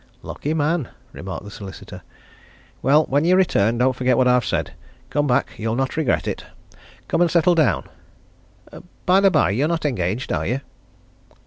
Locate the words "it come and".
6.27-7.29